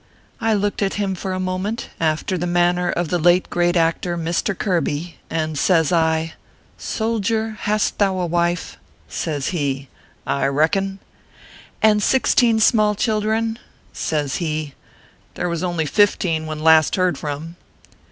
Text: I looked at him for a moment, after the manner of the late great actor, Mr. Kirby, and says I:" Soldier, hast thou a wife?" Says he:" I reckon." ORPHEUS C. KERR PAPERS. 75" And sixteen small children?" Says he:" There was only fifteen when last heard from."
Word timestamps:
I 0.39 0.55
looked 0.55 0.81
at 0.81 0.95
him 0.95 1.13
for 1.13 1.31
a 1.31 1.39
moment, 1.39 1.89
after 1.99 2.35
the 2.35 2.47
manner 2.47 2.89
of 2.89 3.09
the 3.09 3.19
late 3.19 3.47
great 3.51 3.75
actor, 3.77 4.17
Mr. 4.17 4.57
Kirby, 4.57 5.17
and 5.29 5.59
says 5.59 5.91
I:" 5.91 6.33
Soldier, 6.95 7.59
hast 7.61 7.99
thou 7.99 8.17
a 8.17 8.25
wife?" 8.25 8.77
Says 9.07 9.49
he:" 9.49 9.89
I 10.25 10.47
reckon." 10.47 10.97
ORPHEUS 11.83 11.83
C. 11.83 11.83
KERR 11.83 11.83
PAPERS. 11.83 11.83
75" 11.83 11.91
And 11.91 12.01
sixteen 12.03 12.59
small 12.59 12.95
children?" 12.95 13.59
Says 13.93 14.35
he:" 14.37 14.73
There 15.35 15.49
was 15.49 15.61
only 15.61 15.85
fifteen 15.85 16.47
when 16.47 16.63
last 16.63 16.95
heard 16.95 17.19
from." 17.19 17.55